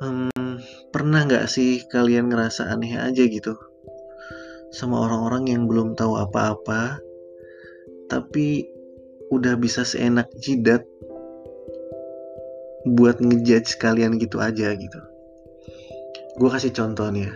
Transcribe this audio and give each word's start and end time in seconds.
hmm, 0.00 0.56
pernah 0.90 1.28
nggak 1.28 1.46
sih 1.46 1.84
kalian 1.86 2.32
ngerasa 2.32 2.72
aneh 2.72 2.96
aja 2.96 3.24
gitu? 3.28 3.56
Sama 4.72 5.04
orang-orang 5.04 5.52
yang 5.52 5.62
belum 5.68 5.94
tahu 5.94 6.16
apa-apa 6.16 6.98
tapi 8.10 8.66
udah 9.30 9.54
bisa 9.54 9.86
seenak 9.86 10.26
jidat 10.42 10.82
buat 12.82 13.22
ngejudge 13.22 13.78
kalian 13.78 14.18
gitu 14.18 14.42
aja 14.42 14.74
gitu. 14.74 15.00
Gue 16.40 16.48
kasih 16.50 16.74
contoh 16.74 17.06
nih 17.12 17.28
ya. 17.28 17.34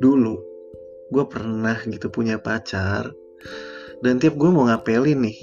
Dulu 0.00 0.56
gue 1.10 1.24
pernah 1.30 1.78
gitu 1.86 2.10
punya 2.10 2.42
pacar 2.42 3.14
dan 4.02 4.18
tiap 4.18 4.34
gue 4.34 4.50
mau 4.50 4.66
ngapelin 4.66 5.22
nih 5.22 5.38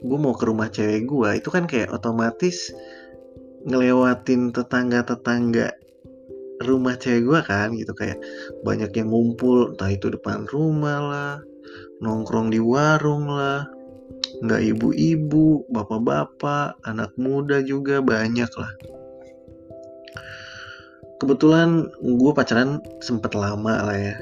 gue 0.00 0.18
mau 0.20 0.32
ke 0.36 0.44
rumah 0.48 0.68
cewek 0.72 1.04
gue 1.04 1.30
itu 1.40 1.48
kan 1.52 1.68
kayak 1.68 1.92
otomatis 1.92 2.72
ngelewatin 3.66 4.54
tetangga-tetangga 4.54 5.74
rumah 6.64 6.96
cewek 6.96 7.22
gue 7.26 7.40
kan 7.44 7.68
gitu. 7.74 7.92
Kayak 7.92 8.22
banyak 8.62 8.94
yang 8.94 9.10
ngumpul 9.10 9.74
entah 9.74 9.90
itu 9.90 10.08
depan 10.08 10.46
rumah 10.48 10.98
lah 11.02 11.34
nongkrong 12.00 12.52
di 12.52 12.60
warung 12.60 13.26
lah 13.28 13.66
nggak 14.44 14.76
ibu-ibu 14.76 15.64
bapak-bapak 15.72 16.76
anak 16.84 17.10
muda 17.18 17.60
juga 17.64 17.98
banyak 18.04 18.48
lah. 18.54 18.72
Kebetulan 21.16 21.88
gue 22.04 22.32
pacaran 22.36 22.84
sempet 23.00 23.32
lama 23.32 23.80
lah 23.80 23.96
ya. 23.96 24.16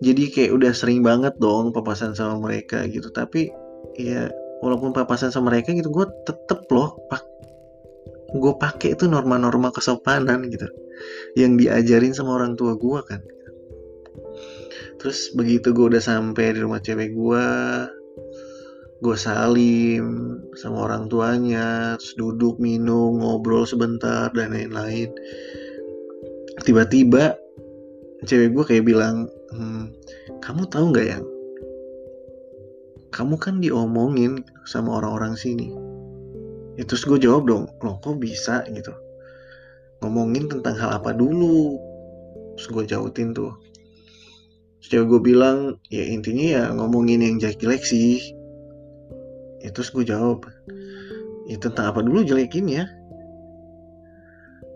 Jadi 0.00 0.32
kayak 0.32 0.52
udah 0.56 0.72
sering 0.72 1.04
banget 1.04 1.36
dong 1.40 1.72
papasan 1.72 2.12
sama 2.12 2.36
mereka 2.40 2.84
gitu. 2.88 3.08
Tapi 3.08 3.48
ya 3.96 4.28
walaupun 4.60 4.92
papasan 4.92 5.32
sama 5.32 5.52
mereka 5.52 5.72
gitu 5.72 5.88
gue 5.88 6.06
tetep 6.28 6.68
loh 6.68 7.00
pak 7.08 7.29
gue 8.30 8.52
pakai 8.54 8.94
itu 8.94 9.10
norma-norma 9.10 9.74
kesopanan 9.74 10.46
gitu. 10.50 10.66
Yang 11.34 11.66
diajarin 11.66 12.14
sama 12.14 12.38
orang 12.38 12.54
tua 12.54 12.78
gue 12.78 13.00
kan. 13.02 13.20
Terus 15.00 15.32
begitu 15.32 15.72
gue 15.72 15.96
udah 15.96 16.02
sampai 16.02 16.54
di 16.54 16.60
rumah 16.60 16.78
cewek 16.78 17.16
gue 17.16 17.46
gue 19.00 19.16
salim 19.16 20.36
sama 20.60 20.84
orang 20.84 21.08
tuanya 21.08 21.96
terus 21.96 22.12
duduk 22.20 22.60
minum 22.60 23.16
ngobrol 23.16 23.64
sebentar 23.64 24.28
dan 24.36 24.52
lain-lain. 24.52 25.08
Tiba-tiba 26.60 27.34
cewek 28.28 28.52
gue 28.52 28.64
kayak 28.68 28.84
bilang 28.84 29.26
hm, 29.56 29.96
kamu 30.44 30.68
tahu 30.68 30.92
nggak 30.92 31.06
yang? 31.16 31.24
Kamu 33.10 33.40
kan 33.40 33.58
diomongin 33.58 34.44
sama 34.68 35.00
orang-orang 35.00 35.34
sini 35.34 35.89
ya 36.80 36.88
terus 36.88 37.04
gue 37.04 37.20
jawab 37.20 37.44
dong 37.44 37.68
loh 37.84 38.00
kok 38.00 38.16
bisa? 38.16 38.64
Gitu. 38.72 38.88
Ngomongin 40.00 40.48
tentang 40.48 40.80
hal 40.80 40.96
apa 40.96 41.12
dulu? 41.12 41.76
Terus 42.56 42.66
gue 42.72 42.84
jautin 42.96 43.36
tuh. 43.36 43.52
Cewek 44.80 45.12
gue 45.12 45.20
bilang 45.20 45.76
ya 45.92 46.00
intinya 46.08 46.46
ya 46.48 46.62
ngomongin 46.72 47.20
yang 47.20 47.36
jelek-jelek 47.36 47.84
sih. 47.84 48.16
Ya 49.60 49.68
terus 49.76 49.92
gue 49.92 50.08
jawab 50.08 50.48
ya 51.44 51.60
tentang 51.60 51.92
apa 51.92 52.00
dulu 52.00 52.24
jelekin 52.24 52.64
ya? 52.64 52.88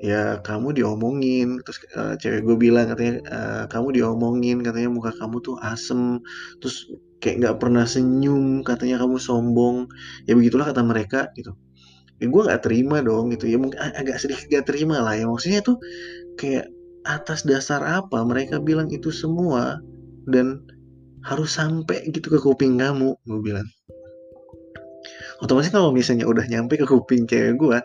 Ya 0.05 0.45
kamu 0.45 0.77
diomongin. 0.77 1.65
Terus 1.65 1.79
uh, 1.97 2.15
cewek 2.21 2.45
gue 2.45 2.57
bilang 2.61 2.93
katanya 2.93 3.15
uh, 3.33 3.65
kamu 3.73 3.97
diomongin 3.97 4.61
katanya 4.61 4.93
muka 4.93 5.17
kamu 5.17 5.41
tuh 5.41 5.57
asem 5.65 6.21
terus 6.61 6.85
kayak 7.25 7.41
nggak 7.41 7.57
pernah 7.65 7.89
senyum 7.89 8.61
katanya 8.61 9.01
kamu 9.01 9.17
sombong. 9.17 9.89
Ya 10.29 10.37
begitulah 10.37 10.69
kata 10.69 10.85
mereka 10.85 11.33
gitu 11.33 11.57
ya 12.23 12.27
gue 12.31 12.43
nggak 12.47 12.63
terima 12.63 13.03
dong 13.03 13.35
gitu. 13.35 13.51
Ya 13.51 13.59
mungkin 13.59 13.79
agak 13.79 14.23
sedikit 14.23 14.47
gak 14.51 14.67
terima 14.71 15.03
lah 15.03 15.15
ya. 15.19 15.27
Maksudnya 15.27 15.61
tuh 15.65 15.79
kayak 16.39 16.71
atas 17.05 17.45
dasar 17.45 17.85
apa 17.85 18.25
mereka 18.25 18.59
bilang 18.63 18.89
itu 18.89 19.13
semua 19.13 19.79
dan 20.31 20.65
harus 21.25 21.57
sampai 21.57 22.05
gitu 22.13 22.33
ke 22.33 22.39
kuping 22.41 22.81
kamu 22.81 23.17
gue 23.29 23.41
bilang. 23.41 23.67
Otomatis 25.43 25.73
kalau 25.75 25.93
misalnya 25.93 26.25
udah 26.25 26.47
nyampe 26.49 26.81
ke 26.81 26.87
kuping 26.87 27.29
cewek 27.29 27.61
gue 27.61 27.79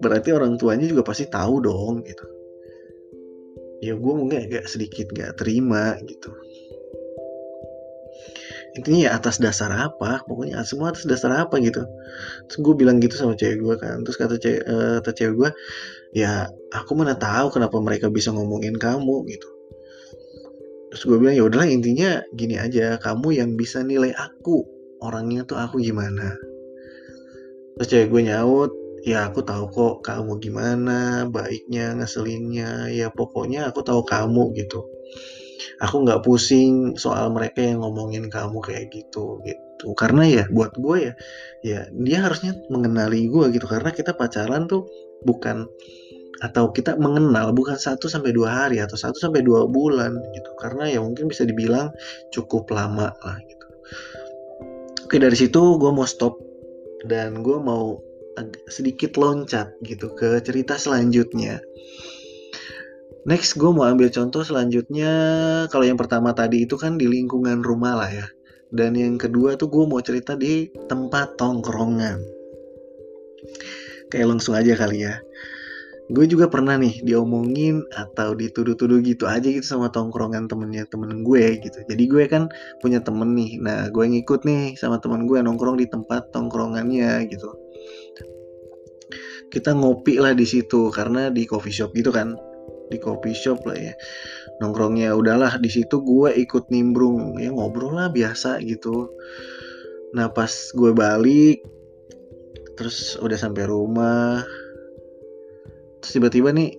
berarti 0.00 0.32
orang 0.32 0.56
tuanya 0.56 0.86
juga 0.86 1.02
pasti 1.02 1.26
tahu 1.26 1.64
dong 1.64 2.04
gitu. 2.06 2.26
Ya 3.80 3.96
gue 3.96 4.12
mungkin 4.12 4.44
agak 4.44 4.68
sedikit 4.68 5.08
gak 5.16 5.40
terima 5.40 5.96
gitu 6.04 6.30
intinya 8.78 9.00
ya 9.08 9.10
atas 9.18 9.42
dasar 9.42 9.70
apa? 9.74 10.22
Pokoknya 10.26 10.62
semua 10.62 10.94
atas 10.94 11.06
dasar 11.06 11.34
apa 11.34 11.58
gitu. 11.58 11.82
Terus 12.46 12.58
gue 12.62 12.74
bilang 12.78 13.02
gitu 13.02 13.14
sama 13.18 13.34
cewek 13.34 13.58
gue 13.58 13.74
kan. 13.80 14.02
Terus 14.06 14.16
kata 14.18 14.36
cewek, 14.38 14.62
uh, 14.66 14.98
kata 15.02 15.10
cewek 15.14 15.34
gue 15.36 15.50
ya 16.14 16.50
aku 16.74 16.92
mana 16.98 17.14
tahu 17.14 17.54
kenapa 17.54 17.76
mereka 17.82 18.06
bisa 18.10 18.30
ngomongin 18.30 18.78
kamu 18.78 19.26
gitu. 19.30 19.48
Terus 20.94 21.02
gue 21.06 21.16
bilang 21.22 21.34
ya 21.38 21.44
udahlah 21.46 21.68
intinya 21.70 22.22
gini 22.34 22.58
aja. 22.58 22.98
Kamu 22.98 23.34
yang 23.34 23.54
bisa 23.58 23.82
nilai 23.82 24.14
aku. 24.14 24.66
Orangnya 25.00 25.48
tuh 25.48 25.56
aku 25.56 25.80
gimana? 25.80 26.36
Terus 27.78 27.88
cewek 27.88 28.08
gue 28.12 28.22
nyaut 28.30 28.72
ya 29.00 29.32
aku 29.32 29.40
tahu 29.40 29.64
kok 29.72 29.94
kamu 30.04 30.36
gimana 30.44 31.26
baiknya 31.26 31.96
ngeselinnya. 31.98 32.92
Ya 32.92 33.08
pokoknya 33.10 33.72
aku 33.72 33.82
tahu 33.82 34.04
kamu 34.04 34.52
gitu 34.54 34.84
aku 35.80 35.96
nggak 36.06 36.22
pusing 36.24 36.94
soal 36.96 37.32
mereka 37.32 37.64
yang 37.64 37.82
ngomongin 37.84 38.28
kamu 38.28 38.58
kayak 38.62 38.92
gitu 38.92 39.40
gitu. 39.44 39.88
Karena 39.96 40.26
ya 40.28 40.44
buat 40.50 40.76
gue 40.76 40.96
ya 41.10 41.12
ya 41.64 41.80
dia 41.92 42.18
harusnya 42.24 42.56
mengenali 42.68 43.28
gue 43.28 43.52
gitu. 43.54 43.66
Karena 43.66 43.90
kita 43.92 44.16
pacaran 44.16 44.68
tuh 44.68 44.86
bukan 45.24 45.68
atau 46.40 46.72
kita 46.72 46.96
mengenal 46.96 47.52
bukan 47.52 47.76
satu 47.76 48.08
sampai 48.08 48.32
dua 48.32 48.64
hari 48.64 48.80
atau 48.80 48.96
satu 48.96 49.20
sampai 49.20 49.44
dua 49.44 49.68
bulan 49.68 50.16
gitu. 50.32 50.50
Karena 50.56 50.88
ya 50.88 51.00
mungkin 51.04 51.28
bisa 51.28 51.44
dibilang 51.44 51.92
cukup 52.32 52.68
lama 52.72 53.12
lah 53.24 53.38
gitu. 53.44 53.66
Oke 55.04 55.18
dari 55.18 55.34
situ 55.34 55.76
gue 55.76 55.90
mau 55.90 56.06
stop 56.06 56.38
dan 57.08 57.40
gue 57.42 57.58
mau 57.58 57.98
sedikit 58.70 59.18
loncat 59.20 59.74
gitu 59.84 60.14
ke 60.16 60.40
cerita 60.40 60.80
selanjutnya. 60.80 61.60
Next 63.28 63.60
gue 63.60 63.68
mau 63.68 63.84
ambil 63.84 64.08
contoh 64.08 64.40
selanjutnya 64.40 65.12
kalau 65.68 65.84
yang 65.84 66.00
pertama 66.00 66.32
tadi 66.32 66.64
itu 66.64 66.80
kan 66.80 66.96
di 66.96 67.04
lingkungan 67.04 67.60
rumah 67.60 68.00
lah 68.00 68.08
ya. 68.08 68.26
Dan 68.72 68.96
yang 68.96 69.20
kedua 69.20 69.60
tuh 69.60 69.68
gue 69.68 69.84
mau 69.84 70.00
cerita 70.00 70.38
di 70.38 70.72
tempat 70.88 71.36
tongkrongan. 71.36 72.22
Kayak 74.08 74.26
langsung 74.36 74.56
aja 74.56 74.72
kali 74.72 75.04
ya. 75.04 75.20
Gue 76.10 76.26
juga 76.26 76.50
pernah 76.50 76.74
nih 76.74 77.06
diomongin 77.06 77.86
atau 77.94 78.34
dituduh-tuduh 78.34 78.98
gitu 79.04 79.30
aja 79.30 79.46
gitu 79.46 79.62
sama 79.62 79.92
tongkrongan 79.92 80.48
temennya 80.48 80.88
temen 80.88 81.20
gue 81.20 81.60
gitu. 81.60 81.78
Jadi 81.86 82.04
gue 82.08 82.24
kan 82.24 82.48
punya 82.80 83.04
temen 83.04 83.36
nih. 83.36 83.60
Nah 83.60 83.92
gue 83.92 84.04
ngikut 84.06 84.48
nih 84.48 84.80
sama 84.80 84.96
temen 84.98 85.28
gue 85.28 85.38
nongkrong 85.38 85.76
di 85.76 85.86
tempat 85.86 86.32
tongkrongannya 86.32 87.28
gitu 87.28 87.52
kita 89.50 89.74
ngopi 89.74 90.22
lah 90.22 90.32
di 90.32 90.46
situ 90.46 90.94
karena 90.94 91.26
di 91.28 91.42
coffee 91.42 91.74
shop 91.74 91.90
gitu 91.98 92.14
kan 92.14 92.38
di 92.90 92.98
coffee 92.98 93.32
shop 93.32 93.64
lah 93.64 93.78
ya. 93.78 93.94
Nongkrongnya 94.60 95.14
udahlah 95.14 95.56
di 95.62 95.70
situ 95.70 96.02
gue 96.02 96.34
ikut 96.34 96.68
nimbrung 96.68 97.38
ya 97.38 97.54
ngobrol 97.54 97.96
lah 97.96 98.10
biasa 98.10 98.60
gitu. 98.66 99.08
Nah 100.12 100.28
pas 100.28 100.50
gue 100.50 100.90
balik 100.92 101.62
terus 102.74 103.14
udah 103.20 103.36
sampai 103.36 103.68
rumah 103.68 104.40
terus 106.00 106.16
tiba-tiba 106.16 106.48
nih 106.48 106.72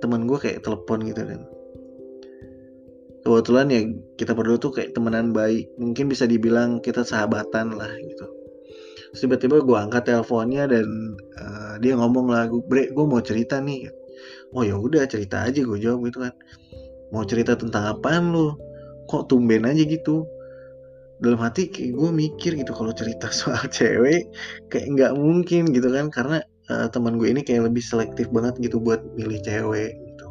teman 0.00 0.24
gue 0.24 0.40
kayak 0.40 0.64
telepon 0.64 1.04
gitu 1.04 1.28
kan 1.28 1.44
kebetulan 3.22 3.66
ya 3.70 3.80
kita 4.18 4.32
berdua 4.34 4.58
tuh 4.58 4.74
kayak 4.74 4.96
temenan 4.98 5.30
baik 5.30 5.70
mungkin 5.78 6.10
bisa 6.10 6.26
dibilang 6.26 6.82
kita 6.82 7.06
sahabatan 7.06 7.78
lah 7.78 7.90
gitu. 8.02 8.26
Tiba-tiba 9.12 9.60
gue 9.60 9.76
angkat 9.76 10.08
teleponnya 10.08 10.64
dan 10.72 10.88
uh, 11.36 11.76
dia 11.78 11.94
ngomong 12.00 12.32
lah 12.32 12.48
bre 12.48 12.90
gue 12.90 13.04
mau 13.04 13.20
cerita 13.20 13.60
nih 13.60 13.86
oh 14.52 14.62
ya 14.62 14.76
udah 14.76 15.04
cerita 15.08 15.44
aja 15.44 15.60
gue 15.62 15.78
jawab 15.78 16.06
gitu 16.08 16.24
kan. 16.24 16.34
Mau 17.12 17.24
cerita 17.28 17.56
tentang 17.56 17.98
apaan 17.98 18.32
lu? 18.32 18.56
Kok 19.08 19.28
tumben 19.28 19.68
aja 19.68 19.82
gitu? 19.84 20.24
Dalam 21.22 21.38
hati 21.38 21.70
kayak 21.70 21.94
gue 21.94 22.10
mikir 22.10 22.58
gitu 22.58 22.72
kalau 22.74 22.90
cerita 22.94 23.30
soal 23.40 23.62
cewek 23.68 24.28
kayak 24.72 24.86
nggak 24.96 25.12
mungkin 25.16 25.70
gitu 25.70 25.88
kan. 25.92 26.08
Karena 26.08 26.38
uh, 26.72 26.88
teman 26.88 27.20
gue 27.20 27.28
ini 27.28 27.44
kayak 27.44 27.72
lebih 27.72 27.82
selektif 27.84 28.28
banget 28.30 28.58
gitu 28.60 28.80
buat 28.80 29.02
milih 29.14 29.40
cewek 29.44 29.98
gitu. 29.98 30.26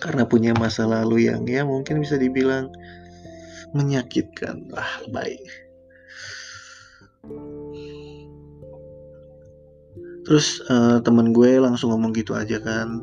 Karena 0.00 0.24
punya 0.24 0.56
masa 0.56 0.88
lalu 0.88 1.28
yang 1.28 1.44
ya 1.44 1.62
mungkin 1.62 2.00
bisa 2.00 2.16
dibilang 2.16 2.72
menyakitkan 3.70 4.66
lah 4.74 4.90
baik 5.14 5.70
terus 10.30 10.62
uh, 10.70 11.02
temen 11.02 11.34
gue 11.34 11.58
langsung 11.58 11.90
ngomong 11.90 12.14
gitu 12.14 12.38
aja 12.38 12.62
kan. 12.62 13.02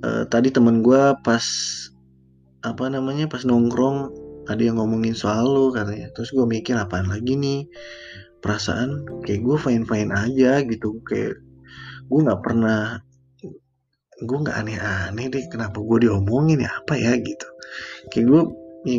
Uh, 0.00 0.24
tadi 0.32 0.48
temen 0.48 0.80
gue 0.80 1.12
pas 1.20 1.44
apa 2.64 2.88
namanya 2.88 3.28
pas 3.28 3.44
nongkrong 3.44 4.08
ada 4.48 4.64
yang 4.64 4.80
ngomongin 4.80 5.12
soal 5.12 5.44
lo 5.44 5.68
katanya. 5.76 6.08
Terus 6.16 6.32
gue 6.32 6.48
mikir 6.48 6.72
apaan 6.80 7.12
lagi 7.12 7.36
nih? 7.36 7.68
Perasaan 8.40 9.04
kayak 9.28 9.44
gue 9.44 9.56
fine 9.60 9.84
fine 9.84 10.08
aja 10.08 10.64
gitu 10.64 11.04
kayak 11.04 11.36
gue 12.08 12.20
nggak 12.24 12.40
pernah 12.40 13.04
gue 14.24 14.38
nggak 14.40 14.56
aneh-aneh 14.56 15.28
deh 15.28 15.44
kenapa 15.52 15.84
gue 15.84 16.08
diomongin 16.08 16.64
ya 16.64 16.80
apa 16.80 16.96
ya? 16.96 17.12
gitu. 17.20 17.48
Kayak 18.08 18.24
gue 18.24 18.42
ya, 18.88 18.98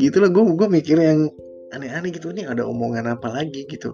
gitu 0.00 0.16
lah 0.24 0.32
gue 0.32 0.42
gue 0.48 0.68
mikir 0.80 0.96
yang 0.96 1.28
aneh-aneh 1.76 2.08
gitu 2.08 2.32
ini 2.32 2.48
ada 2.48 2.64
omongan 2.64 3.04
apa 3.04 3.28
lagi? 3.28 3.68
gitu 3.68 3.92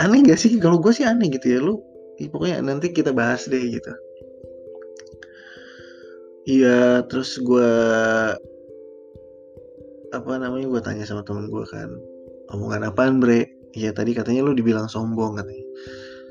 aneh 0.00 0.24
gak 0.24 0.40
sih? 0.40 0.56
Kalau 0.56 0.80
gue 0.80 0.92
sih 0.96 1.04
aneh 1.04 1.28
gitu 1.28 1.46
ya. 1.46 1.58
Lu 1.60 1.84
ya, 2.16 2.28
pokoknya 2.32 2.64
nanti 2.64 2.90
kita 2.90 3.12
bahas 3.12 3.44
deh 3.44 3.60
gitu. 3.60 3.92
Iya 6.48 7.04
terus 7.06 7.36
gue 7.36 7.72
apa 10.10 10.32
namanya 10.40 10.66
gue 10.66 10.80
tanya 10.82 11.04
sama 11.06 11.22
temen 11.22 11.46
gue 11.52 11.64
kan 11.68 11.92
omongan 12.50 12.88
apaan 12.90 13.20
bre? 13.20 13.46
Iya 13.76 13.94
tadi 13.94 14.16
katanya 14.16 14.42
lu 14.48 14.56
dibilang 14.56 14.88
sombong 14.88 15.38
katanya. 15.38 15.66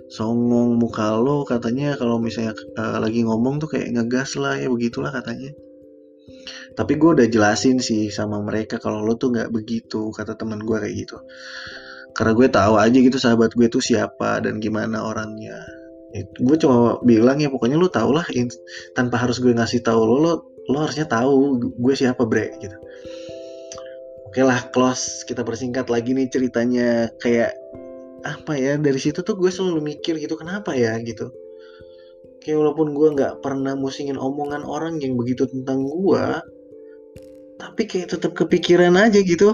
Songong 0.10 0.82
muka 0.82 1.14
lo 1.22 1.46
katanya 1.46 1.94
kalau 1.94 2.18
misalnya 2.18 2.58
uh, 2.82 2.98
lagi 2.98 3.22
ngomong 3.22 3.62
tuh 3.62 3.70
kayak 3.70 3.94
ngegas 3.94 4.34
lah 4.36 4.58
ya 4.58 4.68
begitulah 4.68 5.14
katanya. 5.14 5.54
Tapi 6.74 6.98
gue 6.98 7.10
udah 7.22 7.28
jelasin 7.30 7.78
sih 7.78 8.10
sama 8.10 8.42
mereka 8.42 8.82
kalau 8.82 9.06
lo 9.06 9.14
tuh 9.16 9.30
nggak 9.30 9.54
begitu 9.54 10.10
kata 10.10 10.34
teman 10.34 10.66
gue 10.66 10.78
kayak 10.82 10.96
gitu 11.06 11.18
karena 12.14 12.34
gue 12.36 12.48
tahu 12.50 12.74
aja 12.76 12.98
gitu 12.98 13.18
sahabat 13.18 13.54
gue 13.54 13.68
tuh 13.70 13.82
siapa 13.84 14.44
dan 14.44 14.58
gimana 14.60 15.02
orangnya. 15.06 15.56
Gue 16.42 16.58
cuma 16.58 16.98
bilang 17.06 17.38
ya 17.38 17.54
pokoknya 17.54 17.78
lo 17.78 17.88
tau 17.90 18.10
lah 18.10 18.26
tanpa 18.98 19.22
harus 19.22 19.38
gue 19.38 19.54
ngasih 19.54 19.86
tahu 19.86 20.02
lo 20.02 20.16
lo 20.18 20.34
lo 20.70 20.78
harusnya 20.82 21.06
tahu 21.06 21.62
gue 21.78 21.94
siapa 21.96 22.26
bre 22.26 22.54
gitu. 22.60 22.78
Oke 24.30 24.42
lah 24.46 24.70
close. 24.74 25.26
Kita 25.26 25.42
persingkat 25.46 25.90
lagi 25.90 26.14
nih 26.14 26.30
ceritanya. 26.30 27.10
Kayak 27.22 27.54
apa 28.26 28.52
ya 28.58 28.76
dari 28.76 29.00
situ 29.00 29.24
tuh 29.24 29.38
gue 29.40 29.50
selalu 29.50 29.96
mikir 29.96 30.18
gitu 30.18 30.38
kenapa 30.38 30.74
ya 30.74 30.98
gitu. 31.02 31.30
Kayak 32.42 32.58
walaupun 32.66 32.94
gue 32.94 33.08
nggak 33.16 33.34
pernah 33.46 33.78
musingin 33.78 34.18
omongan 34.18 34.66
orang 34.66 34.98
yang 35.02 35.14
begitu 35.18 35.46
tentang 35.46 35.86
gue 35.86 36.26
tapi 37.60 37.84
kayak 37.84 38.16
tetap 38.16 38.32
kepikiran 38.40 38.96
aja 38.96 39.20
gitu 39.20 39.52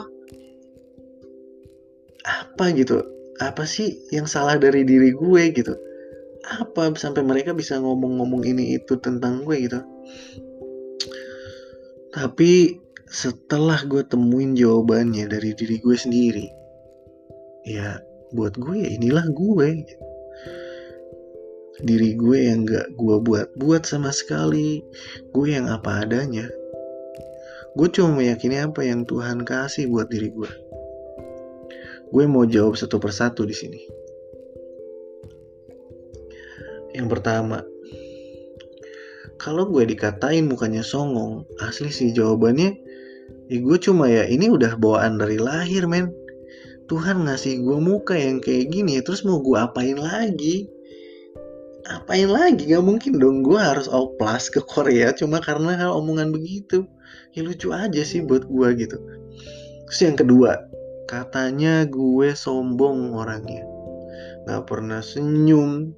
apa 2.25 2.73
gitu? 2.73 3.05
Apa 3.37 3.63
sih 3.69 4.01
yang 4.09 4.25
salah 4.25 4.57
dari 4.57 4.81
diri 4.81 5.13
gue 5.13 5.43
gitu? 5.53 5.77
Apa 6.45 6.93
sampai 6.97 7.21
mereka 7.21 7.53
bisa 7.53 7.77
ngomong-ngomong 7.77 8.45
ini 8.45 8.77
itu 8.81 8.97
tentang 8.97 9.45
gue 9.45 9.55
gitu? 9.69 9.79
Tapi 12.15 12.81
setelah 13.05 13.85
gue 13.85 14.01
temuin 14.01 14.57
jawabannya 14.57 15.29
dari 15.29 15.53
diri 15.53 15.77
gue 15.77 15.93
sendiri 15.93 16.47
ya 17.69 18.01
buat 18.33 18.57
gue 18.57 18.75
ya 18.81 18.89
inilah 18.97 19.25
gue. 19.29 19.69
Diri 21.75 22.15
gue 22.15 22.37
yang 22.39 22.63
gak 22.63 22.95
gue 22.95 23.19
buat 23.19 23.51
buat 23.59 23.83
sama 23.83 24.09
sekali 24.15 24.79
gue 25.35 25.47
yang 25.47 25.67
apa 25.67 26.07
adanya. 26.07 26.47
Gue 27.75 27.91
cuma 27.91 28.15
meyakini 28.15 28.63
apa 28.63 28.79
yang 28.87 29.03
Tuhan 29.03 29.43
kasih 29.43 29.91
buat 29.91 30.07
diri 30.07 30.31
gue 30.31 30.64
gue 32.15 32.23
mau 32.23 32.47
jawab 32.47 32.79
satu 32.79 32.95
persatu 32.95 33.43
di 33.43 33.51
sini 33.51 34.05
yang 36.95 37.11
pertama, 37.11 37.59
kalau 39.35 39.67
gue 39.67 39.83
dikatain 39.83 40.47
mukanya 40.47 40.79
songong, 40.79 41.43
asli 41.59 41.91
sih 41.91 42.15
jawabannya, 42.15 42.71
ya 43.51 43.57
gue 43.59 43.77
cuma 43.83 44.07
ya 44.07 44.23
ini 44.31 44.47
udah 44.47 44.79
bawaan 44.79 45.19
dari 45.19 45.35
lahir 45.35 45.83
men. 45.91 46.07
Tuhan 46.87 47.27
ngasih 47.27 47.65
gue 47.67 47.77
muka 47.83 48.15
yang 48.15 48.39
kayak 48.39 48.71
gini, 48.71 49.03
terus 49.03 49.27
mau 49.27 49.43
gue 49.43 49.57
apain 49.59 49.99
lagi? 49.99 50.69
Apain 51.91 52.31
lagi? 52.31 52.71
Gak 52.71 52.85
mungkin 52.85 53.19
dong 53.19 53.43
gue 53.43 53.59
harus 53.59 53.91
oplas 53.91 54.47
ke 54.47 54.63
Korea 54.63 55.11
cuma 55.11 55.43
karena 55.43 55.75
hal 55.75 55.91
omongan 55.99 56.31
begitu. 56.31 56.87
Ya 57.35 57.43
lucu 57.43 57.75
aja 57.75 58.01
sih 58.07 58.23
buat 58.23 58.47
gue 58.47 58.67
gitu. 58.79 58.97
Terus 59.91 59.99
yang 60.01 60.15
kedua, 60.17 60.57
katanya 61.05 61.85
gue 61.85 62.33
sombong 62.33 63.13
orangnya. 63.13 63.65
Gak 64.45 64.69
pernah 64.69 65.01
senyum, 65.01 65.97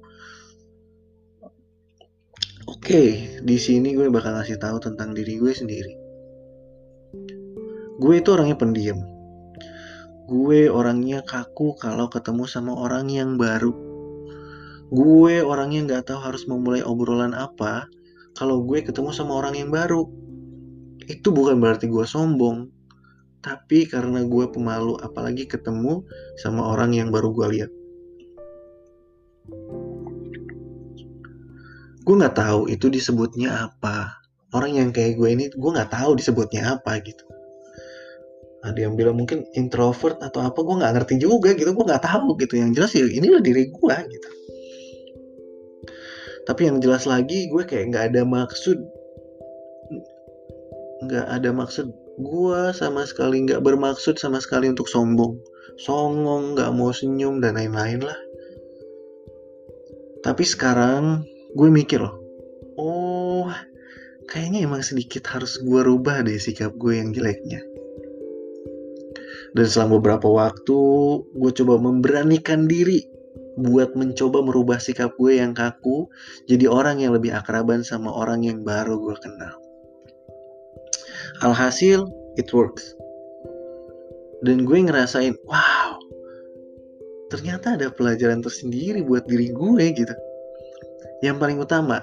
Oke, 2.68 3.40
di 3.40 3.56
sini 3.56 3.96
gue 3.96 4.12
bakal 4.12 4.36
ngasih 4.36 4.60
tahu 4.60 4.76
tentang 4.76 5.16
diri 5.16 5.40
gue 5.40 5.56
sendiri. 5.56 5.96
Gue 7.96 8.20
itu 8.20 8.28
orangnya 8.28 8.60
pendiam. 8.60 9.00
Gue 10.28 10.68
orangnya 10.68 11.24
kaku 11.24 11.80
kalau 11.80 12.12
ketemu 12.12 12.44
sama 12.44 12.76
orang 12.76 13.08
yang 13.08 13.40
baru. 13.40 13.72
Gue 14.92 15.40
orangnya 15.40 15.88
nggak 15.88 16.12
tahu 16.12 16.20
harus 16.20 16.44
memulai 16.44 16.84
obrolan 16.84 17.32
apa 17.32 17.88
kalau 18.36 18.60
gue 18.60 18.84
ketemu 18.84 19.16
sama 19.16 19.40
orang 19.40 19.56
yang 19.56 19.72
baru. 19.72 20.04
Itu 21.08 21.32
bukan 21.32 21.64
berarti 21.64 21.88
gue 21.88 22.04
sombong, 22.04 22.68
tapi 23.44 23.86
karena 23.86 24.26
gue 24.26 24.44
pemalu 24.50 24.98
apalagi 25.00 25.46
ketemu 25.46 26.02
sama 26.42 26.74
orang 26.74 26.94
yang 26.94 27.08
baru 27.14 27.30
gue 27.34 27.48
lihat. 27.54 27.70
gue 32.08 32.16
nggak 32.16 32.40
tahu 32.40 32.72
itu 32.72 32.88
disebutnya 32.88 33.68
apa. 33.68 34.16
Orang 34.56 34.80
yang 34.80 34.96
kayak 34.96 35.20
gue 35.20 35.28
ini 35.28 35.44
gue 35.52 35.70
nggak 35.76 35.92
tahu 35.92 36.16
disebutnya 36.16 36.80
apa 36.80 37.04
gitu. 37.04 37.20
Ada 38.64 38.88
yang 38.88 38.96
bilang 38.96 39.20
mungkin 39.20 39.44
introvert 39.52 40.16
atau 40.24 40.40
apa 40.40 40.56
gue 40.56 40.72
nggak 40.80 40.92
ngerti 40.96 41.14
juga 41.20 41.52
gitu. 41.52 41.68
Gue 41.76 41.84
nggak 41.84 42.00
tahu 42.00 42.32
gitu. 42.40 42.56
Yang 42.56 42.70
jelas 42.80 42.90
ya 42.96 43.04
inilah 43.04 43.44
diri 43.44 43.68
gue 43.68 43.96
gitu. 44.08 44.28
Tapi 46.48 46.60
yang 46.64 46.80
jelas 46.80 47.04
lagi 47.04 47.52
gue 47.52 47.60
kayak 47.68 47.92
nggak 47.92 48.04
ada 48.16 48.24
maksud 48.24 48.80
nggak 51.04 51.26
ada 51.28 51.50
maksud 51.52 51.92
gue 52.18 52.74
sama 52.74 53.06
sekali 53.06 53.46
nggak 53.46 53.62
bermaksud 53.62 54.18
sama 54.18 54.42
sekali 54.42 54.66
untuk 54.66 54.90
sombong. 54.90 55.38
Songong 55.78 56.58
nggak 56.58 56.74
mau 56.74 56.90
senyum 56.90 57.38
dan 57.38 57.54
lain-lain 57.54 58.02
lah. 58.02 58.18
Tapi 60.26 60.42
sekarang 60.42 61.22
gue 61.54 61.68
mikir 61.70 62.02
loh. 62.02 62.18
Oh 62.74 63.46
kayaknya 64.26 64.66
emang 64.66 64.82
sedikit 64.82 65.30
harus 65.30 65.62
gue 65.62 65.80
rubah 65.80 66.26
deh 66.26 66.36
sikap 66.42 66.74
gue 66.74 66.98
yang 66.98 67.14
jeleknya. 67.14 67.62
Dan 69.54 69.66
selama 69.70 70.02
beberapa 70.02 70.28
waktu 70.28 70.78
gue 71.22 71.50
coba 71.62 71.78
memberanikan 71.78 72.66
diri 72.66 73.06
buat 73.58 73.94
mencoba 73.94 74.42
merubah 74.42 74.78
sikap 74.78 75.14
gue 75.18 75.38
yang 75.38 75.50
kaku 75.50 76.06
jadi 76.46 76.70
orang 76.70 77.02
yang 77.02 77.10
lebih 77.10 77.34
akraban 77.34 77.82
sama 77.82 78.14
orang 78.14 78.46
yang 78.46 78.62
baru 78.62 79.02
gue 79.02 79.18
kenal 79.18 79.67
alhasil 81.42 82.06
it 82.38 82.50
works. 82.54 82.94
Dan 84.46 84.62
gue 84.62 84.78
ngerasain 84.86 85.34
wow 85.46 85.98
ternyata 87.28 87.76
ada 87.76 87.92
pelajaran 87.92 88.40
tersendiri 88.40 89.04
buat 89.04 89.28
diri 89.28 89.52
gue 89.52 89.84
gitu. 89.92 90.14
Yang 91.20 91.36
paling 91.42 91.58
utama 91.58 92.00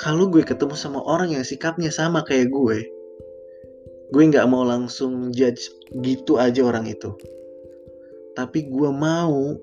kalau 0.00 0.32
gue 0.32 0.40
ketemu 0.40 0.72
sama 0.72 1.04
orang 1.04 1.36
yang 1.36 1.44
sikapnya 1.44 1.92
sama 1.92 2.24
kayak 2.24 2.48
gue 2.48 2.88
gue 4.10 4.22
nggak 4.26 4.48
mau 4.48 4.64
langsung 4.66 5.30
judge 5.30 5.70
gitu 6.02 6.40
aja 6.40 6.64
orang 6.64 6.88
itu. 6.88 7.14
Tapi 8.34 8.66
gue 8.66 8.90
mau 8.90 9.54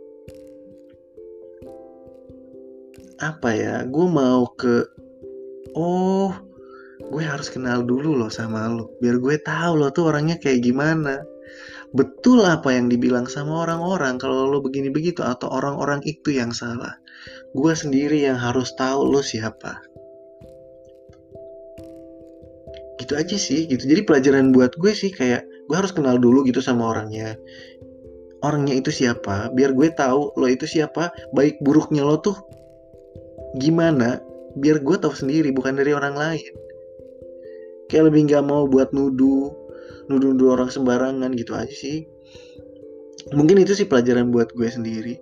apa 3.17 3.49
ya 3.49 3.81
gue 3.81 4.07
mau 4.07 4.45
ke 4.53 4.85
oh 5.73 6.29
gue 7.07 7.23
harus 7.23 7.47
kenal 7.47 7.87
dulu 7.87 8.19
loh 8.19 8.31
sama 8.31 8.67
lo 8.67 8.91
biar 8.99 9.17
gue 9.23 9.35
tahu 9.39 9.79
lo 9.79 9.87
tuh 9.91 10.11
orangnya 10.11 10.35
kayak 10.39 10.63
gimana. 10.63 11.23
Betul 11.95 12.43
apa 12.43 12.75
yang 12.75 12.91
dibilang 12.91 13.31
sama 13.31 13.63
orang-orang 13.63 14.19
kalau 14.19 14.51
lo 14.51 14.59
begini 14.59 14.91
begitu 14.91 15.23
atau 15.23 15.47
orang-orang 15.47 16.03
itu 16.03 16.35
yang 16.35 16.51
salah. 16.51 16.99
Gue 17.55 17.71
sendiri 17.71 18.27
yang 18.27 18.35
harus 18.35 18.75
tahu 18.75 19.07
lo 19.07 19.23
siapa. 19.23 19.79
Gitu 22.99 23.13
aja 23.15 23.37
sih 23.39 23.71
gitu. 23.71 23.87
Jadi 23.87 24.03
pelajaran 24.03 24.51
buat 24.51 24.75
gue 24.75 24.91
sih 24.91 25.15
kayak 25.15 25.47
gue 25.71 25.75
harus 25.79 25.95
kenal 25.95 26.19
dulu 26.19 26.43
gitu 26.43 26.59
sama 26.59 26.91
orangnya. 26.91 27.39
Orangnya 28.43 28.75
itu 28.75 28.91
siapa 28.91 29.47
biar 29.55 29.71
gue 29.71 29.87
tahu 29.95 30.35
lo 30.35 30.47
itu 30.51 30.67
siapa 30.67 31.09
baik 31.31 31.63
buruknya 31.63 32.03
lo 32.03 32.19
tuh 32.19 32.35
gimana 33.63 34.19
biar 34.59 34.83
gue 34.83 34.97
tahu 34.99 35.15
sendiri 35.15 35.49
bukan 35.55 35.79
dari 35.79 35.95
orang 35.95 36.13
lain 36.13 36.66
kayak 37.87 38.11
lebih 38.11 38.31
nggak 38.31 38.43
mau 38.45 38.67
buat 38.67 38.91
nuduh 38.91 39.51
nuduh 40.07 40.31
nuduh 40.35 40.55
orang 40.55 40.71
sembarangan 40.71 41.31
gitu 41.35 41.55
aja 41.55 41.71
sih 41.71 42.07
mungkin 43.35 43.59
itu 43.59 43.75
sih 43.75 43.87
pelajaran 43.87 44.31
buat 44.31 44.55
gue 44.55 44.69
sendiri 44.69 45.15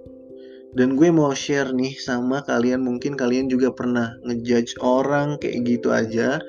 dan 0.75 0.99
gue 0.99 1.07
mau 1.07 1.31
share 1.31 1.71
nih 1.71 1.95
sama 1.95 2.43
kalian 2.43 2.83
mungkin 2.83 3.15
kalian 3.15 3.47
juga 3.47 3.71
pernah 3.71 4.19
ngejudge 4.27 4.77
orang 4.83 5.39
kayak 5.39 5.63
gitu 5.63 5.89
aja 5.95 6.43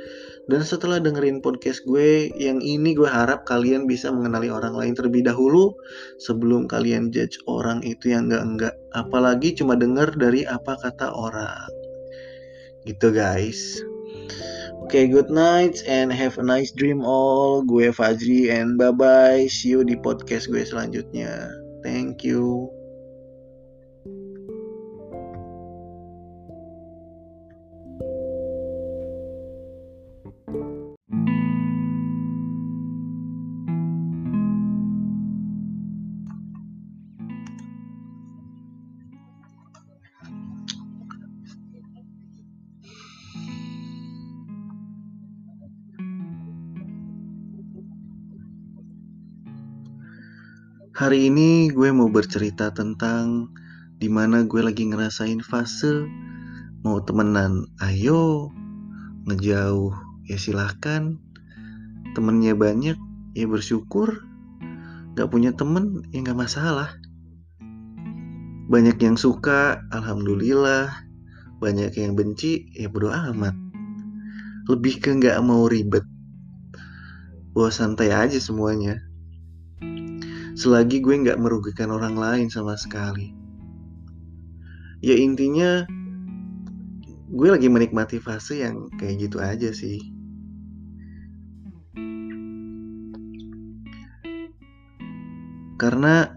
Dan 0.46 0.62
setelah 0.62 1.02
dengerin 1.02 1.42
podcast 1.42 1.82
gue 1.82 2.30
yang 2.38 2.62
ini 2.62 2.94
gue 2.94 3.10
harap 3.10 3.42
kalian 3.50 3.90
bisa 3.90 4.14
mengenali 4.14 4.46
orang 4.46 4.78
lain 4.78 4.94
terlebih 4.94 5.26
dahulu 5.26 5.74
sebelum 6.22 6.70
kalian 6.70 7.10
judge 7.10 7.34
orang 7.50 7.82
itu 7.82 8.14
yang 8.14 8.30
enggak-enggak. 8.30 8.78
Apalagi 8.94 9.58
cuma 9.58 9.74
denger 9.74 10.14
dari 10.14 10.46
apa 10.46 10.78
kata 10.78 11.10
orang. 11.10 11.66
Gitu 12.86 13.10
guys. 13.10 13.82
Okay, 14.86 15.08
good 15.08 15.30
night 15.34 15.82
and 15.88 16.12
have 16.12 16.38
a 16.38 16.46
nice 16.46 16.70
dream 16.70 17.02
all. 17.02 17.66
Gue 17.66 17.90
Fajri 17.90 18.54
and 18.54 18.78
bye-bye. 18.78 19.50
See 19.50 19.74
you 19.74 19.82
di 19.82 19.98
podcast 19.98 20.46
gue 20.46 20.62
selanjutnya. 20.62 21.50
Thank 21.82 22.22
you. 22.22 22.70
Hari 51.06 51.30
ini 51.30 51.70
gue 51.70 51.94
mau 51.94 52.10
bercerita 52.10 52.74
tentang 52.74 53.54
di 53.94 54.10
mana 54.10 54.42
gue 54.42 54.58
lagi 54.58 54.90
ngerasain 54.90 55.38
fase 55.38 56.02
mau 56.82 56.98
temenan, 56.98 57.70
ayo 57.78 58.50
ngejauh. 59.30 59.94
Ya 60.26 60.34
silahkan 60.34 61.14
temennya 62.18 62.58
banyak 62.58 62.98
ya 63.38 63.46
bersyukur. 63.46 64.26
Gak 65.14 65.30
punya 65.30 65.54
temen 65.54 66.02
ya 66.10 66.26
gak 66.26 66.42
masalah. 66.42 66.98
Banyak 68.66 68.98
yang 68.98 69.14
suka 69.14 69.86
alhamdulillah. 69.94 70.90
Banyak 71.62 71.94
yang 72.02 72.18
benci 72.18 72.66
ya 72.74 72.90
bodo 72.90 73.14
amat. 73.14 73.54
Lebih 74.66 74.98
ke 74.98 75.14
gak 75.22 75.38
mau 75.38 75.70
ribet. 75.70 76.02
Wah 77.54 77.70
santai 77.70 78.10
aja 78.10 78.42
semuanya 78.42 79.05
selagi 80.56 81.04
gue 81.04 81.14
nggak 81.20 81.36
merugikan 81.36 81.92
orang 81.92 82.16
lain 82.16 82.48
sama 82.48 82.80
sekali. 82.80 83.36
Ya 85.04 85.12
intinya 85.12 85.84
gue 87.28 87.48
lagi 87.52 87.68
menikmati 87.68 88.16
fase 88.16 88.64
yang 88.64 88.88
kayak 88.96 89.28
gitu 89.28 89.36
aja 89.36 89.68
sih. 89.76 90.00
Karena 95.76 96.32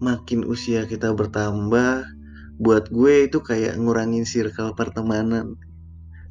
makin 0.00 0.48
usia 0.48 0.88
kita 0.88 1.12
bertambah, 1.12 2.08
buat 2.56 2.88
gue 2.88 3.28
itu 3.28 3.44
kayak 3.44 3.76
ngurangin 3.76 4.24
circle 4.24 4.72
pertemanan. 4.72 5.60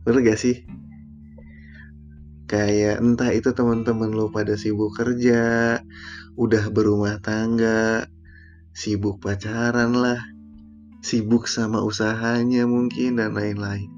Bener 0.01 0.33
gak 0.33 0.41
sih? 0.41 0.65
Kayak 2.49 3.05
entah 3.05 3.29
itu 3.29 3.53
teman-teman 3.53 4.09
lo 4.09 4.33
pada 4.33 4.57
sibuk 4.57 4.97
kerja, 4.97 5.77
udah 6.33 6.73
berumah 6.73 7.21
tangga, 7.21 8.09
sibuk 8.73 9.21
pacaran 9.21 9.93
lah, 9.93 10.21
sibuk 11.05 11.45
sama 11.45 11.85
usahanya 11.85 12.65
mungkin 12.65 13.21
dan 13.21 13.37
lain-lain. 13.37 13.89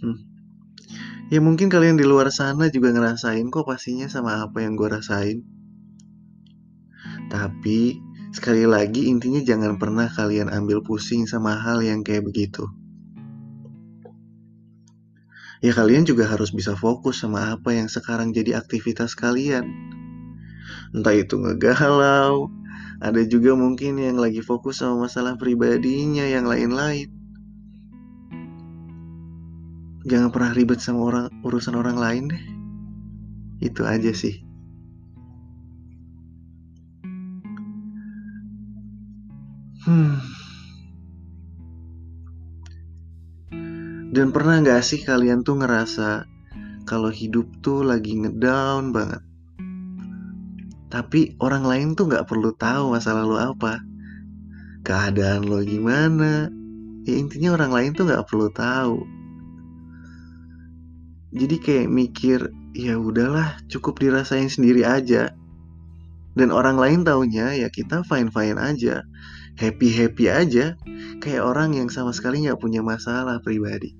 Hmm. 0.00 0.18
Ya 1.28 1.38
mungkin 1.44 1.68
kalian 1.68 2.00
di 2.00 2.08
luar 2.08 2.32
sana 2.32 2.72
juga 2.72 2.96
ngerasain 2.96 3.44
kok 3.52 3.68
pastinya 3.68 4.08
sama 4.08 4.40
apa 4.40 4.64
yang 4.64 4.74
gue 4.74 4.88
rasain. 4.88 5.44
Tapi 7.28 8.00
sekali 8.32 8.64
lagi 8.66 9.12
intinya 9.12 9.38
jangan 9.38 9.76
pernah 9.76 10.08
kalian 10.08 10.48
ambil 10.50 10.80
pusing 10.80 11.28
sama 11.28 11.60
hal 11.60 11.84
yang 11.84 12.02
kayak 12.02 12.26
begitu 12.26 12.66
ya 15.60 15.72
kalian 15.76 16.08
juga 16.08 16.24
harus 16.24 16.52
bisa 16.52 16.72
fokus 16.72 17.20
sama 17.20 17.52
apa 17.52 17.76
yang 17.76 17.88
sekarang 17.88 18.32
jadi 18.32 18.56
aktivitas 18.56 19.12
kalian. 19.12 19.68
Entah 20.90 21.14
itu 21.14 21.36
ngegalau, 21.38 22.50
ada 23.00 23.22
juga 23.24 23.54
mungkin 23.54 24.00
yang 24.00 24.16
lagi 24.20 24.40
fokus 24.40 24.80
sama 24.80 25.06
masalah 25.06 25.36
pribadinya 25.36 26.24
yang 26.24 26.48
lain-lain. 26.48 27.08
Jangan 30.08 30.32
pernah 30.32 30.52
ribet 30.56 30.80
sama 30.80 31.00
orang 31.12 31.26
urusan 31.44 31.76
orang 31.76 32.00
lain 32.00 32.24
deh. 32.32 32.44
Itu 33.60 33.84
aja 33.84 34.10
sih. 34.16 34.40
Hmm. 39.84 40.39
Dan 44.10 44.34
pernah 44.34 44.58
gak 44.58 44.82
sih 44.82 45.06
kalian 45.06 45.46
tuh 45.46 45.62
ngerasa 45.62 46.26
kalau 46.82 47.14
hidup 47.14 47.46
tuh 47.62 47.86
lagi 47.86 48.18
ngedown 48.18 48.90
banget. 48.90 49.22
Tapi 50.90 51.38
orang 51.38 51.62
lain 51.62 51.88
tuh 51.94 52.10
gak 52.10 52.26
perlu 52.26 52.50
tahu 52.58 52.90
masa 52.90 53.14
lalu 53.14 53.38
apa. 53.38 53.78
Keadaan 54.82 55.46
lo 55.46 55.62
gimana. 55.62 56.50
Ya 57.06 57.14
intinya 57.14 57.54
orang 57.54 57.70
lain 57.70 57.90
tuh 57.94 58.10
gak 58.10 58.26
perlu 58.26 58.50
tahu. 58.50 58.98
Jadi 61.30 61.56
kayak 61.62 61.88
mikir, 61.94 62.50
ya 62.74 62.98
udahlah 62.98 63.62
cukup 63.70 64.02
dirasain 64.02 64.50
sendiri 64.50 64.82
aja. 64.82 65.30
Dan 66.34 66.50
orang 66.50 66.74
lain 66.74 67.06
taunya 67.06 67.54
ya 67.54 67.70
kita 67.70 68.02
fine-fine 68.02 68.58
aja. 68.58 69.06
Happy-happy 69.54 70.26
aja. 70.26 70.74
Kayak 71.22 71.42
orang 71.46 71.78
yang 71.78 71.86
sama 71.86 72.10
sekali 72.10 72.50
gak 72.50 72.58
punya 72.58 72.82
masalah 72.82 73.38
pribadi. 73.38 73.99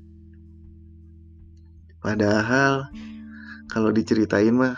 Padahal 2.00 2.88
kalau 3.68 3.92
diceritain 3.92 4.56
mah 4.56 4.76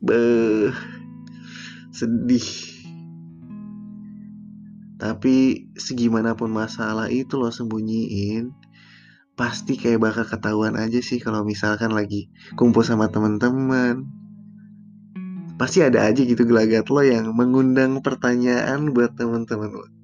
beh 0.00 0.72
sedih. 1.92 2.48
Tapi 5.00 5.68
segimanapun 5.76 6.52
masalah 6.52 7.08
itu 7.08 7.40
lo 7.40 7.48
sembunyiin, 7.48 8.52
pasti 9.32 9.80
kayak 9.80 10.00
bakal 10.00 10.24
ketahuan 10.28 10.76
aja 10.76 11.00
sih 11.00 11.16
kalau 11.16 11.40
misalkan 11.40 11.92
lagi 11.92 12.28
kumpul 12.56 12.84
sama 12.84 13.08
teman-teman. 13.08 14.04
Pasti 15.56 15.84
ada 15.84 16.08
aja 16.08 16.20
gitu 16.24 16.44
gelagat 16.48 16.88
lo 16.88 17.04
yang 17.04 17.32
mengundang 17.36 18.00
pertanyaan 18.00 18.92
buat 18.96 19.12
teman-teman 19.16 19.72
lo 19.72 19.99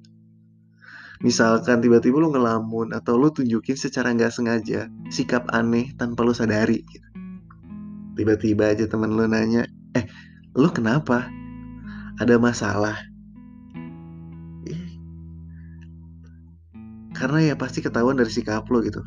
misalkan 1.23 1.81
tiba-tiba 1.81 2.21
lu 2.21 2.29
ngelamun 2.29 2.93
atau 2.93 3.17
lu 3.17 3.33
tunjukin 3.33 3.73
secara 3.73 4.13
nggak 4.13 4.29
sengaja 4.29 4.91
sikap 5.09 5.49
aneh 5.49 5.89
tanpa 5.97 6.21
lu 6.21 6.33
sadari 6.35 6.85
gitu. 6.85 7.07
tiba-tiba 8.17 8.73
aja 8.73 8.85
temen 8.85 9.13
lu 9.13 9.25
nanya 9.25 9.65
eh 9.97 10.05
lu 10.57 10.73
kenapa? 10.73 11.29
Ada 12.17 12.41
masalah? 12.41 12.97
Karena 17.13 17.53
ya 17.53 17.55
pasti 17.57 17.81
ketahuan 17.81 18.17
dari 18.17 18.29
sikap 18.29 18.65
lo 18.69 18.81
gitu. 18.81 19.01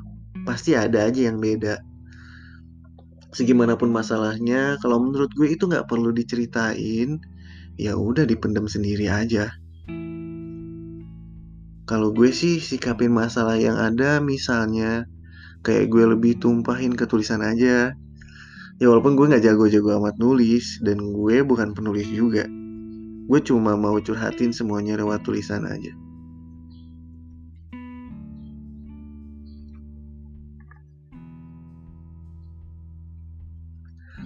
Pasti 0.47 0.79
ada 0.79 1.11
aja 1.11 1.31
yang 1.31 1.43
beda. 1.43 1.79
Segimanapun 3.35 3.91
masalahnya 3.91 4.79
kalau 4.83 5.03
menurut 5.03 5.31
gue 5.35 5.55
itu 5.55 5.67
nggak 5.67 5.87
perlu 5.87 6.11
diceritain 6.11 7.19
ya 7.79 7.95
udah 7.95 8.27
dipendam 8.27 8.67
sendiri 8.67 9.07
aja 9.07 9.55
kalau 11.91 12.15
gue 12.15 12.31
sih 12.31 12.63
sikapin 12.63 13.11
masalah 13.11 13.59
yang 13.59 13.75
ada 13.75 14.23
misalnya 14.23 15.11
kayak 15.67 15.91
gue 15.91 16.15
lebih 16.15 16.39
tumpahin 16.39 16.95
ke 16.95 17.03
tulisan 17.11 17.43
aja. 17.43 17.99
Ya 18.79 18.87
walaupun 18.87 19.19
gue 19.19 19.27
gak 19.27 19.43
jago-jago 19.43 19.99
amat 19.99 20.15
nulis 20.23 20.79
dan 20.87 21.03
gue 21.03 21.43
bukan 21.43 21.75
penulis 21.75 22.07
juga. 22.07 22.47
Gue 23.27 23.43
cuma 23.43 23.75
mau 23.75 23.99
curhatin 23.99 24.55
semuanya 24.55 25.03
lewat 25.03 25.27
tulisan 25.27 25.67
aja. 25.67 25.91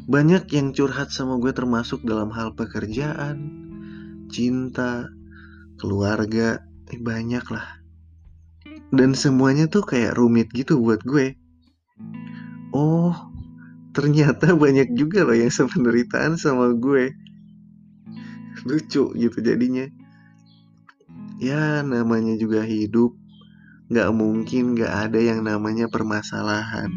Banyak 0.05 0.53
yang 0.53 0.77
curhat 0.77 1.17
sama 1.17 1.41
gue 1.41 1.57
termasuk 1.57 2.05
dalam 2.05 2.29
hal 2.29 2.53
pekerjaan, 2.53 3.41
cinta, 4.29 5.09
keluarga, 5.81 6.61
banyak 6.93 7.45
lah. 7.49 7.85
Dan 8.95 9.17
semuanya 9.17 9.67
tuh 9.67 9.83
kayak 9.83 10.15
rumit 10.15 10.53
gitu 10.55 10.79
buat 10.79 11.03
gue. 11.03 11.35
Oh 12.75 13.15
ternyata 13.95 14.59
banyak 14.59 14.91
juga 14.99 15.23
loh 15.23 15.39
yang 15.39 15.55
sependeritaan 15.55 16.35
sama 16.35 16.75
gue. 16.75 17.15
Lucu 18.67 19.15
gitu 19.15 19.39
jadinya. 19.39 19.87
Ya 21.39 21.81
namanya 21.87 22.35
juga 22.35 22.67
hidup. 22.67 23.15
Gak 23.93 24.11
mungkin 24.17 24.75
gak 24.75 25.11
ada 25.11 25.21
yang 25.23 25.47
namanya 25.47 25.87
permasalahan. 25.87 26.91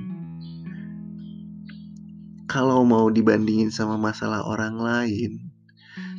Kalau 2.48 2.88
mau 2.88 3.12
dibandingin 3.12 3.76
sama 3.76 4.00
masalah 4.00 4.42
orang 4.48 4.80
lain, 4.80 5.47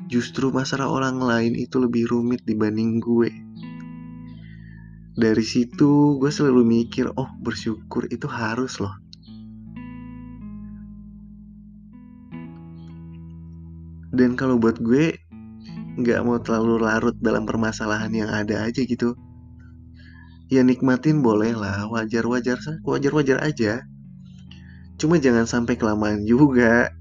justru 0.08 0.48
masalah 0.48 0.88
orang 0.88 1.20
lain 1.20 1.52
itu 1.54 1.76
lebih 1.76 2.08
rumit 2.08 2.42
dibanding 2.48 2.98
gue. 2.98 3.30
Dari 5.18 5.44
situ 5.44 6.16
gue 6.16 6.30
selalu 6.32 6.64
mikir, 6.64 7.12
oh 7.14 7.28
bersyukur 7.38 8.08
itu 8.08 8.24
harus 8.24 8.80
loh. 8.80 8.96
Dan 14.08 14.34
kalau 14.34 14.56
buat 14.56 14.80
gue, 14.80 15.14
nggak 15.98 16.22
mau 16.22 16.38
terlalu 16.38 16.78
larut 16.78 17.16
dalam 17.18 17.42
permasalahan 17.42 18.14
yang 18.14 18.30
ada 18.30 18.62
aja 18.62 18.86
gitu 18.86 19.18
ya 20.46 20.62
nikmatin 20.62 21.20
boleh 21.20 21.52
lah 21.58 21.90
wajar-wajar 21.90 22.56
wajar-wajar 22.86 23.42
aja 23.42 23.82
cuma 24.94 25.18
jangan 25.18 25.44
sampai 25.44 25.74
kelamaan 25.74 26.22
juga 26.22 26.94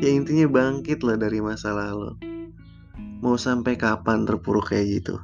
ya 0.00 0.08
intinya 0.08 0.48
bangkit 0.48 1.04
lah 1.04 1.20
dari 1.20 1.44
masa 1.44 1.76
lalu 1.76 2.16
mau 3.20 3.36
sampai 3.36 3.76
kapan 3.76 4.24
terpuruk 4.24 4.72
kayak 4.72 5.00
gitu 5.00 5.20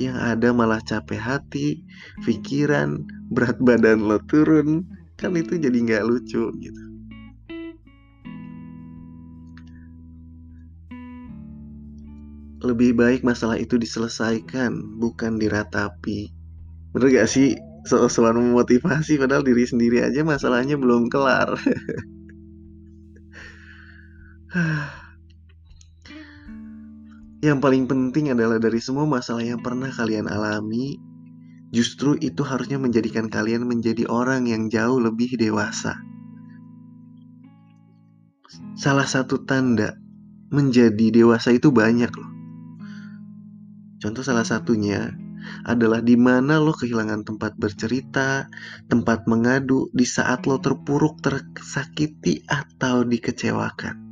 yang 0.00 0.16
ada 0.16 0.56
malah 0.56 0.80
capek 0.80 1.20
hati 1.20 1.84
pikiran 2.24 3.04
berat 3.28 3.60
badan 3.60 4.08
lo 4.08 4.16
turun 4.24 4.88
kan 5.20 5.36
itu 5.36 5.60
jadi 5.60 5.76
nggak 5.76 6.04
lucu 6.08 6.48
gitu 6.58 6.82
lebih 12.62 12.94
baik 12.94 13.26
masalah 13.26 13.58
itu 13.58 13.74
diselesaikan, 13.74 15.02
bukan 15.02 15.34
diratapi. 15.34 16.30
Bener 16.94 17.10
gak 17.10 17.26
sih? 17.26 17.58
Soal-soal 17.82 18.38
memotivasi 18.38 19.18
padahal 19.18 19.42
diri 19.42 19.66
sendiri 19.66 20.06
aja 20.06 20.22
masalahnya 20.22 20.78
belum 20.78 21.10
kelar. 21.10 21.58
yang 27.42 27.58
paling 27.58 27.90
penting 27.90 28.30
adalah 28.30 28.62
dari 28.62 28.78
semua 28.78 29.02
masalah 29.02 29.42
yang 29.42 29.58
pernah 29.58 29.90
kalian 29.90 30.30
alami, 30.30 30.94
justru 31.74 32.14
itu 32.22 32.46
harusnya 32.46 32.78
menjadikan 32.78 33.26
kalian 33.26 33.66
menjadi 33.66 34.06
orang 34.06 34.46
yang 34.46 34.70
jauh 34.70 35.02
lebih 35.02 35.34
dewasa. 35.34 35.98
Salah 38.78 39.10
satu 39.10 39.42
tanda 39.42 39.98
menjadi 40.54 41.10
dewasa 41.10 41.50
itu 41.50 41.74
banyak 41.74 42.14
loh. 42.14 42.30
Contoh 43.98 44.22
salah 44.22 44.46
satunya 44.46 45.10
adalah 45.66 45.98
di 45.98 46.14
mana 46.14 46.62
lo 46.62 46.70
kehilangan 46.70 47.26
tempat 47.26 47.58
bercerita, 47.58 48.46
tempat 48.86 49.26
mengadu 49.26 49.90
di 49.90 50.06
saat 50.06 50.46
lo 50.46 50.62
terpuruk, 50.62 51.18
tersakiti, 51.18 52.46
atau 52.46 53.02
dikecewakan. 53.02 54.11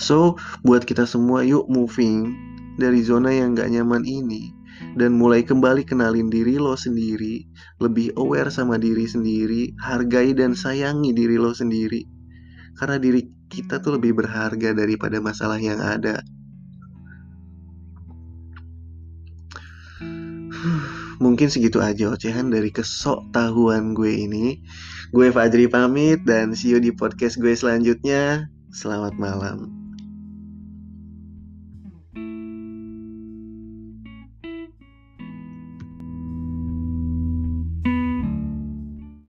So, 0.00 0.40
buat 0.64 0.88
kita 0.88 1.04
semua 1.04 1.44
yuk 1.44 1.68
moving 1.68 2.32
dari 2.80 3.04
zona 3.04 3.36
yang 3.36 3.52
gak 3.52 3.68
nyaman 3.68 4.08
ini 4.08 4.48
dan 4.96 5.12
mulai 5.12 5.44
kembali 5.44 5.84
kenalin 5.84 6.32
diri 6.32 6.56
lo 6.56 6.72
sendiri, 6.72 7.44
lebih 7.84 8.16
aware 8.16 8.48
sama 8.48 8.80
diri 8.80 9.04
sendiri, 9.04 9.76
hargai 9.76 10.32
dan 10.32 10.56
sayangi 10.56 11.12
diri 11.12 11.36
lo 11.36 11.52
sendiri. 11.52 12.00
Karena 12.80 12.96
diri 12.96 13.28
kita 13.52 13.84
tuh 13.84 14.00
lebih 14.00 14.16
berharga 14.16 14.72
daripada 14.72 15.20
masalah 15.20 15.60
yang 15.60 15.84
ada. 15.84 16.24
Mungkin 21.22 21.52
segitu 21.52 21.84
aja 21.84 22.08
ocehan 22.16 22.48
dari 22.48 22.72
kesok 22.72 23.36
tahuan 23.36 23.92
gue 23.92 24.24
ini. 24.24 24.64
Gue 25.12 25.28
Fajri 25.28 25.68
pamit 25.68 26.24
dan 26.24 26.56
see 26.56 26.72
you 26.72 26.80
di 26.80 26.88
podcast 26.94 27.36
gue 27.36 27.52
selanjutnya. 27.52 28.48
Selamat 28.72 29.18
malam. 29.20 29.79